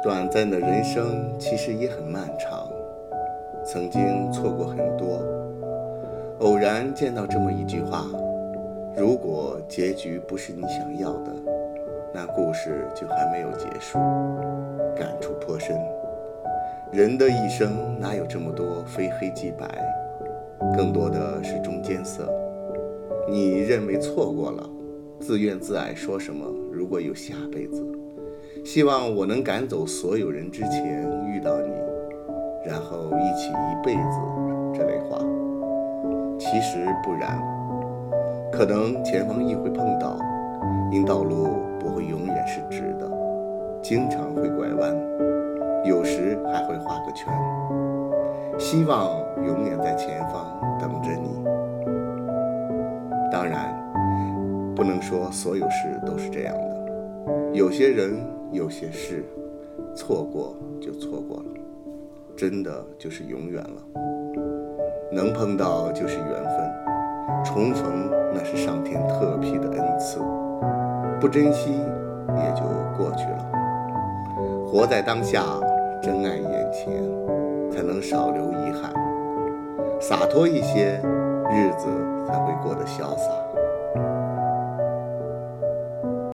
[0.00, 2.68] 短暂的人生其实也很漫长，
[3.64, 5.20] 曾经错过很多。
[6.38, 8.06] 偶然见到这么一句话：
[8.96, 11.32] 如果结局不是你想要的，
[12.14, 13.98] 那故事就还没有结束。
[14.96, 15.76] 感触颇深。
[16.92, 19.66] 人的一生哪有这么多非黑即白，
[20.76, 22.32] 更多的是中间色。
[23.28, 24.62] 你认为错过了，
[25.20, 27.84] 自怨自艾，说什么如果有下辈子，
[28.64, 31.70] 希望我能赶走所有人之前遇到你，
[32.64, 34.18] 然后一起一辈子
[34.72, 35.18] 这类话，
[36.38, 37.38] 其实不然，
[38.52, 40.16] 可能前方亦会碰到，
[40.90, 41.48] 因道路
[41.78, 43.10] 不会永远是直的，
[43.82, 44.96] 经常会拐弯，
[45.84, 47.32] 有时还会画个圈，
[48.58, 49.10] 希望
[49.44, 51.44] 永远在前方等着你。
[53.30, 53.76] 当然，
[54.78, 57.32] 不能说所有事都是这样的。
[57.52, 58.16] 有些人、
[58.52, 59.24] 有些事，
[59.92, 61.44] 错过就错过了，
[62.36, 63.82] 真的就是永远了。
[65.10, 70.20] 能碰到就是缘分，重逢那是上天特批的恩赐，
[71.20, 72.62] 不珍惜也就
[72.96, 73.50] 过去了。
[74.64, 75.42] 活在当下，
[76.00, 77.02] 珍爱眼前，
[77.68, 78.92] 才能少留遗憾，
[80.00, 81.00] 洒脱一些。
[81.50, 81.86] 日子
[82.26, 84.27] 才会过得潇洒。